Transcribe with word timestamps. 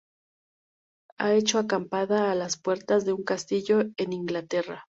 Ha 1.19 1.35
hecho 1.35 1.59
acampada 1.59 2.31
a 2.31 2.33
las 2.33 2.57
puertas 2.59 3.05
de 3.05 3.13
un 3.13 3.23
castillo 3.23 3.81
en 3.97 4.13
Inglaterra. 4.13 4.85